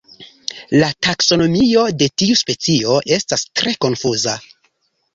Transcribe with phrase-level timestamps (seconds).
[0.83, 4.39] La taksonomio de tiu specio estas tre konfuza.